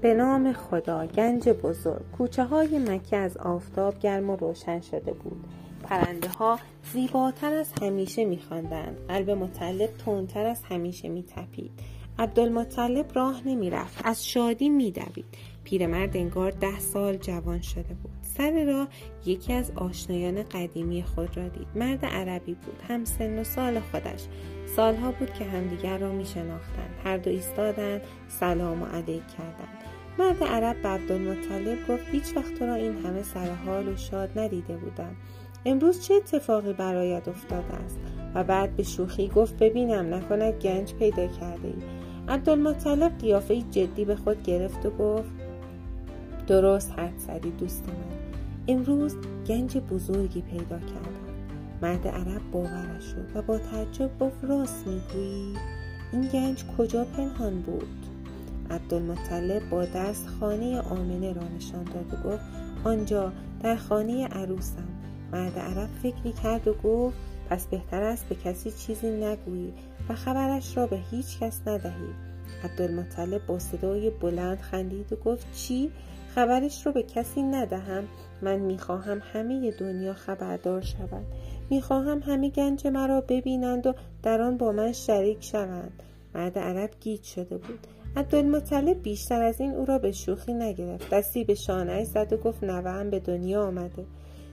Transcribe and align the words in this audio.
به 0.00 0.14
نام 0.14 0.52
خدا 0.52 1.06
گنج 1.06 1.48
بزرگ. 1.48 2.02
کوچه 2.18 2.44
های 2.44 2.78
مکه 2.78 3.16
از 3.16 3.36
آفتاب 3.36 3.98
گرم 3.98 4.30
و 4.30 4.36
روشن 4.36 4.80
شده 4.80 5.12
بود. 5.12 5.44
پرنده 5.82 6.28
ها 6.28 6.58
زیباتر 6.92 7.54
از 7.54 7.72
همیشه 7.82 8.24
میخواندند. 8.24 8.98
قلب 9.08 9.30
مطلب 9.30 9.90
تندتر 10.04 10.46
از 10.46 10.62
همیشه 10.62 11.08
میتپید. 11.08 11.70
عبدالمطلب 12.18 13.06
راه 13.14 13.48
نمی‌رفت. 13.48 14.00
از 14.04 14.26
شادی 14.26 14.68
میدوید. 14.68 15.24
پیرمرد 15.64 16.16
انگار 16.16 16.50
ده 16.50 16.78
سال 16.78 17.16
جوان 17.16 17.60
شده 17.60 17.94
بود. 18.02 18.12
سر 18.22 18.64
راه 18.64 18.88
یکی 19.26 19.52
از 19.52 19.70
آشنایان 19.76 20.42
قدیمی 20.42 21.02
خود 21.02 21.36
را 21.36 21.48
دید. 21.48 21.68
مرد 21.74 22.04
عربی 22.04 22.54
بود. 22.54 22.82
هم 22.88 23.04
سن 23.04 23.38
و 23.38 23.44
سال 23.44 23.80
خودش. 23.80 24.24
سالها 24.76 25.12
بود 25.12 25.32
که 25.32 25.44
همدیگر 25.44 25.98
را 25.98 26.12
می 26.12 26.24
شناختند 26.24 26.94
هر 27.04 27.16
دو 27.16 27.30
ایستادند 27.30 28.00
سلام 28.28 28.82
و 28.82 28.86
علیک 28.86 29.22
کردند. 29.38 29.89
مرد 30.18 30.44
عرب 30.44 30.82
به 30.82 30.88
عبدالمطلب 30.88 31.78
گفت 31.88 32.04
هیچ 32.12 32.36
وقت 32.36 32.54
تو 32.54 32.66
را 32.66 32.74
این 32.74 33.06
همه 33.06 33.22
سر 33.22 33.54
حال 33.66 33.88
و 33.88 33.96
شاد 33.96 34.38
ندیده 34.38 34.76
بودم. 34.76 35.16
امروز 35.66 36.00
چه 36.02 36.14
اتفاقی 36.14 36.72
برایت 36.72 37.28
افتاده 37.28 37.74
است؟ 37.74 37.98
و 38.34 38.44
بعد 38.44 38.76
به 38.76 38.82
شوخی 38.82 39.28
گفت 39.28 39.58
ببینم 39.58 40.14
نکند 40.14 40.54
گنج 40.54 40.94
پیدا 40.94 41.26
کرده 41.26 41.68
ای. 41.68 41.74
عبدالمطلب 42.28 43.18
قیافه 43.18 43.62
جدی 43.62 44.04
به 44.04 44.16
خود 44.16 44.42
گرفت 44.42 44.86
و 44.86 44.90
گفت 44.90 45.30
درست 46.46 46.92
حد 46.98 47.18
زدی 47.18 47.50
دوست 47.50 47.88
من. 47.88 48.18
امروز 48.68 49.16
گنج 49.48 49.76
بزرگی 49.78 50.42
پیدا 50.42 50.78
کردم. 50.78 51.20
مرد 51.82 52.08
عرب 52.08 52.50
باورش 52.52 53.04
شد 53.04 53.26
و 53.34 53.42
با 53.42 53.58
تعجب 53.58 54.18
گفت 54.18 54.44
راست 54.44 54.86
می‌گویی؟ 54.86 55.54
این 56.12 56.28
گنج 56.28 56.64
کجا 56.78 57.04
پنهان 57.04 57.60
بود؟ 57.60 58.09
عبدالمطلب 58.70 59.70
با 59.70 59.84
دست 59.84 60.26
خانه 60.26 60.80
آمنه 60.80 61.32
را 61.32 61.42
نشان 61.56 61.84
داد 61.84 62.14
و 62.14 62.28
گفت 62.28 62.44
آنجا 62.84 63.32
در 63.62 63.76
خانه 63.76 64.26
عروسم. 64.26 64.88
مرد 65.32 65.58
عرب 65.58 65.88
فکری 66.02 66.32
کرد 66.32 66.68
و 66.68 66.74
گفت 66.74 67.16
پس 67.50 67.66
بهتر 67.66 68.02
است 68.02 68.28
به 68.28 68.34
کسی 68.34 68.70
چیزی 68.70 69.10
نگویی 69.10 69.72
و 70.08 70.14
خبرش 70.14 70.76
را 70.76 70.86
به 70.86 70.96
هیچ 71.10 71.38
کس 71.38 71.60
ندهی. 71.66 72.14
عبدالمطلب 72.64 73.46
با 73.46 73.58
صدای 73.58 74.10
بلند 74.10 74.60
خندید 74.60 75.12
و 75.12 75.16
گفت 75.16 75.52
چی؟ 75.52 75.90
خبرش 76.34 76.86
رو 76.86 76.92
به 76.92 77.02
کسی 77.02 77.42
ندهم. 77.42 78.04
من 78.42 78.56
می‌خواهم 78.56 79.22
همه 79.32 79.70
دنیا 79.70 80.14
خبردار 80.14 80.80
شود. 80.80 81.26
می‌خواهم 81.70 82.18
همه 82.18 82.50
گنج 82.50 82.86
مرا 82.86 83.20
ببینند 83.20 83.86
و 83.86 83.94
در 84.22 84.40
آن 84.40 84.56
با 84.56 84.72
من 84.72 84.92
شریک 84.92 85.44
شوند. 85.44 86.02
مرد 86.34 86.58
عرب 86.58 86.90
گیج 87.00 87.22
شده 87.22 87.56
بود. 87.56 87.86
عبدالمطلب 88.16 89.02
بیشتر 89.02 89.42
از 89.42 89.60
این 89.60 89.70
او 89.70 89.84
را 89.84 89.98
به 89.98 90.12
شوخی 90.12 90.54
نگرفت. 90.54 91.10
دستی 91.10 91.44
به 91.44 91.54
شانهاش 91.54 92.06
زد 92.06 92.32
و 92.32 92.36
گفت 92.36 92.64
نوهم 92.64 93.10
به 93.10 93.18
دنیا 93.18 93.62
آمده. 93.62 94.06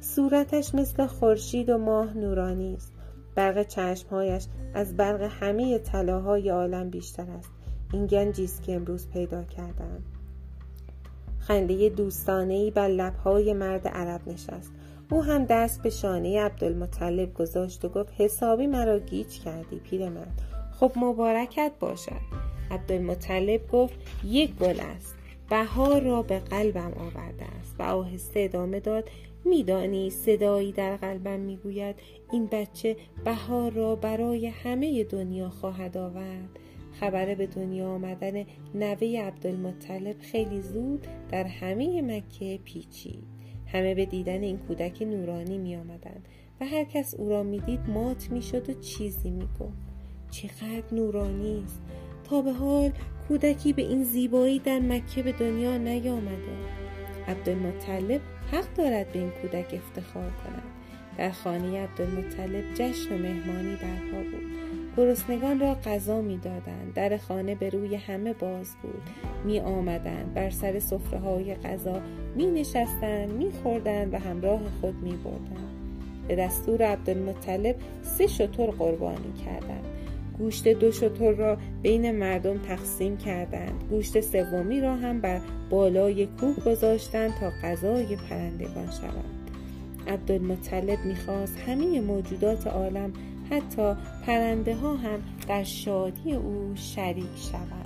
صورتش 0.00 0.74
مثل 0.74 1.06
خورشید 1.06 1.70
و 1.70 1.78
ماه 1.78 2.16
نورانی 2.16 2.74
است. 2.74 2.92
برق 3.34 3.62
چشمهایش 3.62 4.46
از 4.74 4.96
برق 4.96 5.20
همه 5.40 5.78
طلاهای 5.78 6.50
عالم 6.50 6.90
بیشتر 6.90 7.30
است. 7.30 7.50
این 7.92 8.06
گنجی 8.06 8.44
است 8.44 8.62
که 8.62 8.74
امروز 8.74 9.08
پیدا 9.08 9.42
کردم 9.42 10.02
خنده 11.38 11.88
دوستانهای 11.88 12.70
بر 12.70 12.88
لبهای 12.88 13.52
مرد 13.52 13.88
عرب 13.88 14.20
نشست. 14.26 14.72
او 15.10 15.24
هم 15.24 15.44
دست 15.44 15.82
به 15.82 15.90
شانه 15.90 16.40
عبدالمطلب 16.40 17.34
گذاشت 17.34 17.84
و 17.84 17.88
گفت 17.88 18.12
حسابی 18.18 18.66
مرا 18.66 18.98
گیج 18.98 19.40
کردی 19.40 19.78
پیرمرد. 19.78 20.42
خب 20.80 20.92
مبارکت 20.96 21.72
باشد. 21.80 22.51
عبدالمطلب 22.70 23.68
گفت 23.68 23.94
یک 24.24 24.54
گل 24.54 24.80
است. 24.80 25.14
بهار 25.50 26.00
را 26.00 26.22
به 26.22 26.38
قلبم 26.38 26.92
آورده 26.96 27.44
است. 27.44 27.76
و 27.78 27.82
آهسته 27.82 28.40
ادامه 28.40 28.80
داد 28.80 29.08
میدانی 29.44 30.10
صدایی 30.10 30.72
در 30.72 30.96
قلبم 30.96 31.40
می‌گوید 31.40 31.96
این 32.32 32.46
بچه 32.46 32.96
بهار 33.24 33.72
را 33.72 33.96
برای 33.96 34.46
همه 34.46 35.04
دنیا 35.04 35.50
خواهد 35.50 35.96
آورد. 35.96 36.58
خبر 37.00 37.34
به 37.34 37.46
دنیا 37.46 37.88
آمدن 37.88 38.44
نوه 38.74 39.18
عبدالمطلب 39.20 40.16
خیلی 40.20 40.62
زود 40.62 41.06
در 41.30 41.44
همه 41.44 42.02
مکه 42.02 42.60
پیچید. 42.64 43.24
همه 43.66 43.94
به 43.94 44.06
دیدن 44.06 44.42
این 44.42 44.58
کودک 44.58 45.02
نورانی 45.02 45.58
می 45.58 45.76
آمدن 45.76 46.22
و 46.60 46.64
هر 46.64 46.84
کس 46.84 47.14
او 47.14 47.28
را 47.28 47.42
می‌دید 47.42 47.80
مات 47.88 48.30
می‌شد 48.30 48.70
و 48.70 48.72
چیزی 48.72 49.30
می‌گفت. 49.30 49.92
چقدر 50.30 50.94
نورانی 50.94 51.62
است! 51.64 51.82
تا 52.24 52.42
به 52.42 52.52
حال 52.52 52.92
کودکی 53.28 53.72
به 53.72 53.82
این 53.82 54.04
زیبایی 54.04 54.58
در 54.58 54.78
مکه 54.78 55.22
به 55.22 55.32
دنیا 55.32 55.76
نیامده. 55.76 56.52
عبدالمطلب 57.28 58.20
حق 58.52 58.74
دارد 58.76 59.12
به 59.12 59.18
این 59.18 59.30
کودک 59.30 59.74
افتخار 59.74 60.30
کند. 60.44 60.62
در 61.18 61.30
خانه 61.30 61.80
عبدالمطلب 61.82 62.74
جشن 62.74 63.14
و 63.14 63.18
مهمانی 63.18 63.76
برپا 63.76 64.30
بود. 64.30 64.52
گرسنگان 64.96 65.60
را 65.60 65.74
غذا 65.74 66.20
می‌دادند. 66.20 66.92
در 66.94 67.16
خانه 67.16 67.54
به 67.54 67.70
روی 67.70 67.94
همه 67.94 68.32
باز 68.32 68.74
بود. 68.82 69.02
می 69.44 69.60
آمدند 69.60 70.34
بر 70.34 70.50
سر 70.50 70.78
سفره 70.78 71.18
های 71.18 71.54
غذا 71.54 72.00
می 72.36 72.46
نشستند 72.46 73.32
می 73.32 73.50
و 74.12 74.18
همراه 74.18 74.60
خود 74.80 74.94
می 74.94 75.16
بردند 75.24 75.72
به 76.28 76.36
دستور 76.36 76.82
عبدالمطلب 76.82 77.76
سه 78.02 78.26
شطور 78.26 78.70
قربانی 78.70 79.32
کردند. 79.44 79.84
گوشت 80.38 80.68
دو 80.68 80.92
شطور 80.92 81.34
را 81.34 81.58
بین 81.82 82.12
مردم 82.18 82.58
تقسیم 82.58 83.16
کردند. 83.16 83.84
گوشت 83.90 84.20
سومی 84.20 84.80
را 84.80 84.96
هم 84.96 85.20
بر 85.20 85.40
بالای 85.70 86.26
کوه 86.26 86.56
گذاشتند 86.66 87.34
تا 87.40 87.50
غذای 87.62 88.16
پرندگان 88.16 88.90
شود 88.90 89.42
عبدالمطلب 90.08 91.04
می‌خواست 91.04 91.58
همه 91.58 92.00
موجودات 92.00 92.66
عالم 92.66 93.12
حتی 93.50 93.94
پرنده 94.26 94.74
ها 94.74 94.96
هم 94.96 95.22
در 95.48 95.64
شادی 95.64 96.34
او 96.34 96.72
شریک 96.74 97.36
شوند. 97.36 97.81